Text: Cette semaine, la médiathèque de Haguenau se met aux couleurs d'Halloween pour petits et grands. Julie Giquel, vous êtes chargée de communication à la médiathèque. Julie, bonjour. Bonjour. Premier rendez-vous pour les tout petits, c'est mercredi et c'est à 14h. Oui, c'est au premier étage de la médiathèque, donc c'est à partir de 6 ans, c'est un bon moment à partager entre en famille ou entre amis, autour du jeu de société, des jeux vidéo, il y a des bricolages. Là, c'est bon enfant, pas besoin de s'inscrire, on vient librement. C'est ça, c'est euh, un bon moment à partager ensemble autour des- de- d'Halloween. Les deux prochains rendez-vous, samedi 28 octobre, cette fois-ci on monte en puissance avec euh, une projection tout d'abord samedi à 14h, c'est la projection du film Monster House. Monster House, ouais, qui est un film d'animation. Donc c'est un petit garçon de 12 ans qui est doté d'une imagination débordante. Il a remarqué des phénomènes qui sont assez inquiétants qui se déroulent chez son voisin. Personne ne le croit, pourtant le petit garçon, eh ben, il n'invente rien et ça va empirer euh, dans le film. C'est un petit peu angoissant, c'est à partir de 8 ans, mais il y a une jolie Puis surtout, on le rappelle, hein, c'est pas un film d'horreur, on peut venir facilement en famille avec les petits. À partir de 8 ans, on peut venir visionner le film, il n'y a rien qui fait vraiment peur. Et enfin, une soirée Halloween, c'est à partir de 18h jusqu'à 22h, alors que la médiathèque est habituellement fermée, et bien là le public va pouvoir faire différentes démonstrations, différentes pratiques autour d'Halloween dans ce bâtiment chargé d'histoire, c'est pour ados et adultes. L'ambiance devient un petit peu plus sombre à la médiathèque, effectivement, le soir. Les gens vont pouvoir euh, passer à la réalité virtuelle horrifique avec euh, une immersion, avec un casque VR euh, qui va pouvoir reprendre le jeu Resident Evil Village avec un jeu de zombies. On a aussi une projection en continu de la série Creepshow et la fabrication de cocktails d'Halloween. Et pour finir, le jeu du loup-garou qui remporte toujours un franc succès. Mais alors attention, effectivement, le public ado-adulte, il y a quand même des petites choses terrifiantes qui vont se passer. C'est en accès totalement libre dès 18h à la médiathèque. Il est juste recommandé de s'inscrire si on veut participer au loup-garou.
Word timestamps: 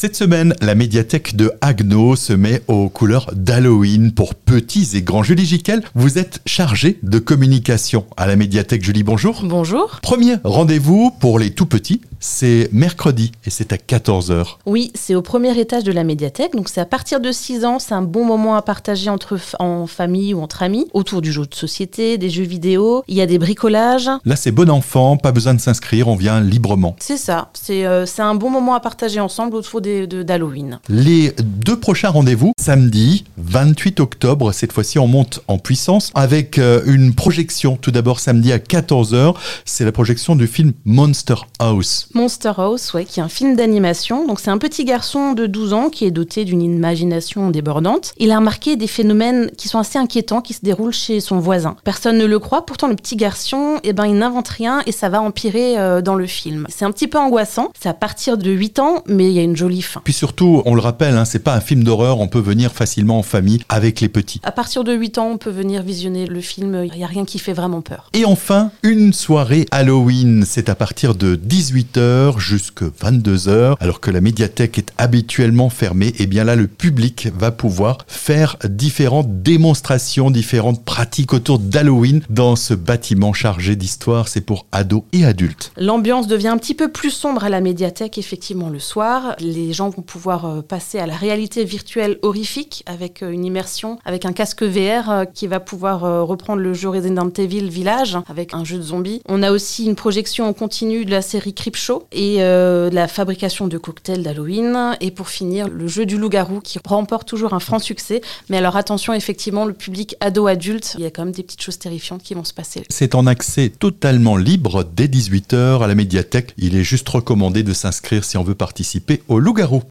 Cette 0.00 0.14
semaine, 0.14 0.54
la 0.60 0.76
médiathèque 0.76 1.34
de 1.34 1.50
Haguenau 1.60 2.14
se 2.14 2.32
met 2.32 2.62
aux 2.68 2.88
couleurs 2.88 3.32
d'Halloween 3.34 4.12
pour 4.12 4.36
petits 4.36 4.90
et 4.94 5.02
grands. 5.02 5.24
Julie 5.24 5.44
Giquel, 5.44 5.82
vous 5.96 6.18
êtes 6.18 6.38
chargée 6.46 7.00
de 7.02 7.18
communication 7.18 8.04
à 8.16 8.28
la 8.28 8.36
médiathèque. 8.36 8.84
Julie, 8.84 9.02
bonjour. 9.02 9.40
Bonjour. 9.42 9.98
Premier 10.00 10.36
rendez-vous 10.44 11.10
pour 11.18 11.40
les 11.40 11.50
tout 11.50 11.66
petits, 11.66 12.00
c'est 12.20 12.68
mercredi 12.70 13.32
et 13.44 13.50
c'est 13.50 13.72
à 13.72 13.76
14h. 13.76 14.58
Oui, 14.66 14.92
c'est 14.94 15.16
au 15.16 15.22
premier 15.22 15.58
étage 15.58 15.82
de 15.82 15.90
la 15.90 16.04
médiathèque, 16.04 16.52
donc 16.54 16.68
c'est 16.68 16.80
à 16.80 16.86
partir 16.86 17.18
de 17.18 17.32
6 17.32 17.64
ans, 17.64 17.80
c'est 17.80 17.94
un 17.94 18.02
bon 18.02 18.24
moment 18.24 18.54
à 18.54 18.62
partager 18.62 19.10
entre 19.10 19.36
en 19.58 19.88
famille 19.88 20.32
ou 20.32 20.40
entre 20.42 20.62
amis, 20.62 20.86
autour 20.94 21.22
du 21.22 21.32
jeu 21.32 21.44
de 21.44 21.54
société, 21.56 22.18
des 22.18 22.30
jeux 22.30 22.44
vidéo, 22.44 23.02
il 23.08 23.16
y 23.16 23.20
a 23.20 23.26
des 23.26 23.38
bricolages. 23.38 24.10
Là, 24.24 24.36
c'est 24.36 24.52
bon 24.52 24.70
enfant, 24.70 25.16
pas 25.16 25.32
besoin 25.32 25.54
de 25.54 25.60
s'inscrire, 25.60 26.06
on 26.06 26.14
vient 26.14 26.40
librement. 26.40 26.94
C'est 27.00 27.16
ça, 27.16 27.50
c'est 27.52 27.84
euh, 27.84 28.04
un 28.18 28.36
bon 28.36 28.50
moment 28.50 28.74
à 28.74 28.80
partager 28.80 29.18
ensemble 29.18 29.56
autour 29.56 29.80
des- 29.80 29.87
de- 30.06 30.22
d'Halloween. 30.22 30.78
Les 30.88 31.32
deux 31.42 31.78
prochains 31.78 32.10
rendez-vous, 32.10 32.52
samedi 32.60 33.24
28 33.38 34.00
octobre, 34.00 34.52
cette 34.52 34.72
fois-ci 34.72 34.98
on 34.98 35.06
monte 35.06 35.40
en 35.48 35.58
puissance 35.58 36.10
avec 36.14 36.58
euh, 36.58 36.82
une 36.86 37.14
projection 37.14 37.76
tout 37.80 37.90
d'abord 37.90 38.20
samedi 38.20 38.52
à 38.52 38.58
14h, 38.58 39.34
c'est 39.64 39.84
la 39.84 39.92
projection 39.92 40.36
du 40.36 40.46
film 40.46 40.72
Monster 40.84 41.34
House. 41.58 42.08
Monster 42.14 42.52
House, 42.58 42.92
ouais, 42.94 43.04
qui 43.04 43.20
est 43.20 43.22
un 43.22 43.28
film 43.28 43.56
d'animation. 43.56 44.26
Donc 44.26 44.40
c'est 44.40 44.50
un 44.50 44.58
petit 44.58 44.84
garçon 44.84 45.32
de 45.32 45.46
12 45.46 45.72
ans 45.72 45.88
qui 45.88 46.04
est 46.04 46.10
doté 46.10 46.44
d'une 46.44 46.62
imagination 46.62 47.50
débordante. 47.50 48.12
Il 48.18 48.30
a 48.30 48.36
remarqué 48.38 48.76
des 48.76 48.86
phénomènes 48.86 49.50
qui 49.56 49.68
sont 49.68 49.78
assez 49.78 49.98
inquiétants 49.98 50.40
qui 50.40 50.54
se 50.54 50.60
déroulent 50.62 50.92
chez 50.92 51.20
son 51.20 51.38
voisin. 51.38 51.76
Personne 51.84 52.18
ne 52.18 52.24
le 52.26 52.38
croit, 52.38 52.66
pourtant 52.66 52.88
le 52.88 52.96
petit 52.96 53.16
garçon, 53.16 53.78
eh 53.84 53.92
ben, 53.92 54.06
il 54.06 54.14
n'invente 54.16 54.48
rien 54.48 54.82
et 54.86 54.92
ça 54.92 55.08
va 55.08 55.20
empirer 55.20 55.78
euh, 55.78 56.00
dans 56.02 56.14
le 56.14 56.26
film. 56.26 56.66
C'est 56.68 56.84
un 56.84 56.90
petit 56.90 57.08
peu 57.08 57.18
angoissant, 57.18 57.70
c'est 57.80 57.88
à 57.88 57.94
partir 57.94 58.38
de 58.38 58.50
8 58.50 58.78
ans, 58.78 59.02
mais 59.06 59.26
il 59.26 59.32
y 59.32 59.38
a 59.38 59.42
une 59.42 59.56
jolie 59.56 59.77
Puis 60.04 60.12
surtout, 60.12 60.62
on 60.64 60.74
le 60.74 60.80
rappelle, 60.80 61.16
hein, 61.16 61.24
c'est 61.24 61.38
pas 61.38 61.54
un 61.54 61.60
film 61.60 61.84
d'horreur, 61.84 62.20
on 62.20 62.28
peut 62.28 62.40
venir 62.40 62.72
facilement 62.72 63.18
en 63.18 63.22
famille 63.22 63.60
avec 63.68 64.00
les 64.00 64.08
petits. 64.08 64.40
À 64.42 64.52
partir 64.52 64.84
de 64.84 64.92
8 64.92 65.18
ans, 65.18 65.30
on 65.32 65.38
peut 65.38 65.50
venir 65.50 65.82
visionner 65.82 66.26
le 66.26 66.40
film, 66.40 66.84
il 66.84 66.96
n'y 66.96 67.04
a 67.04 67.06
rien 67.06 67.24
qui 67.24 67.38
fait 67.38 67.52
vraiment 67.52 67.80
peur. 67.80 68.10
Et 68.12 68.24
enfin, 68.24 68.70
une 68.82 69.12
soirée 69.12 69.66
Halloween, 69.70 70.44
c'est 70.46 70.68
à 70.68 70.74
partir 70.74 71.14
de 71.14 71.36
18h 71.36 72.38
jusqu'à 72.38 72.86
22h, 72.86 73.76
alors 73.80 74.00
que 74.00 74.10
la 74.10 74.20
médiathèque 74.20 74.78
est 74.78 74.92
habituellement 74.98 75.70
fermée, 75.70 76.12
et 76.18 76.26
bien 76.26 76.44
là 76.44 76.56
le 76.56 76.66
public 76.66 77.28
va 77.36 77.50
pouvoir 77.50 77.98
faire 78.06 78.56
différentes 78.64 79.42
démonstrations, 79.42 80.30
différentes 80.30 80.84
pratiques 80.84 81.32
autour 81.32 81.58
d'Halloween 81.58 82.22
dans 82.30 82.56
ce 82.56 82.74
bâtiment 82.74 83.32
chargé 83.32 83.76
d'histoire, 83.76 84.28
c'est 84.28 84.40
pour 84.40 84.66
ados 84.72 85.02
et 85.12 85.24
adultes. 85.24 85.72
L'ambiance 85.76 86.26
devient 86.26 86.48
un 86.48 86.58
petit 86.58 86.74
peu 86.74 86.90
plus 86.90 87.10
sombre 87.10 87.44
à 87.44 87.48
la 87.48 87.60
médiathèque, 87.60 88.18
effectivement, 88.18 88.68
le 88.68 88.78
soir. 88.78 89.36
Les 89.40 89.67
gens 89.72 89.88
vont 89.88 90.02
pouvoir 90.02 90.44
euh, 90.44 90.62
passer 90.62 90.98
à 90.98 91.06
la 91.06 91.16
réalité 91.16 91.64
virtuelle 91.64 92.18
horrifique 92.22 92.82
avec 92.86 93.22
euh, 93.22 93.30
une 93.30 93.44
immersion, 93.44 93.98
avec 94.04 94.24
un 94.24 94.32
casque 94.32 94.62
VR 94.62 95.10
euh, 95.10 95.24
qui 95.24 95.46
va 95.46 95.60
pouvoir 95.60 96.00
reprendre 96.26 96.62
le 96.62 96.74
jeu 96.74 96.88
Resident 96.88 97.30
Evil 97.36 97.68
Village 97.68 98.18
avec 98.28 98.54
un 98.54 98.64
jeu 98.64 98.78
de 98.78 98.82
zombies. 98.82 99.22
On 99.28 99.42
a 99.42 99.50
aussi 99.50 99.86
une 99.86 99.94
projection 99.94 100.46
en 100.46 100.52
continu 100.52 101.04
de 101.04 101.10
la 101.10 101.22
série 101.22 101.54
Creepshow 101.54 102.04
et 102.12 102.38
la 102.38 103.08
fabrication 103.08 103.66
de 103.66 103.78
cocktails 103.78 104.22
d'Halloween. 104.22 104.96
Et 105.00 105.10
pour 105.10 105.28
finir, 105.28 105.68
le 105.68 105.86
jeu 105.88 106.06
du 106.06 106.18
loup-garou 106.18 106.60
qui 106.60 106.78
remporte 106.84 107.28
toujours 107.28 107.54
un 107.54 107.60
franc 107.60 107.78
succès. 107.78 108.20
Mais 108.48 108.58
alors 108.58 108.76
attention, 108.76 109.12
effectivement, 109.12 109.64
le 109.64 109.72
public 109.72 110.16
ado-adulte, 110.20 110.94
il 110.98 111.04
y 111.04 111.06
a 111.06 111.10
quand 111.10 111.24
même 111.24 111.34
des 111.34 111.42
petites 111.42 111.62
choses 111.62 111.78
terrifiantes 111.78 112.22
qui 112.22 112.34
vont 112.34 112.44
se 112.44 112.54
passer. 112.54 112.82
C'est 112.88 113.14
en 113.14 113.26
accès 113.26 113.68
totalement 113.68 114.36
libre 114.36 114.84
dès 114.84 115.06
18h 115.06 115.82
à 115.82 115.86
la 115.86 115.94
médiathèque. 115.94 116.54
Il 116.58 116.76
est 116.76 116.84
juste 116.84 117.08
recommandé 117.08 117.62
de 117.62 117.72
s'inscrire 117.72 118.24
si 118.24 118.36
on 118.36 118.44
veut 118.44 118.54
participer 118.54 119.22
au 119.28 119.40
loup-garou. 119.58 119.82